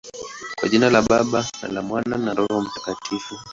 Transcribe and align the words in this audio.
Kwa 0.59 0.69
jina 0.69 0.89
la 0.89 1.01
Baba, 1.01 1.45
na 1.61 1.67
la 1.69 1.81
Mwana, 1.81 2.17
na 2.17 2.25
la 2.25 2.33
Roho 2.33 2.61
Mtakatifu. 2.61 3.35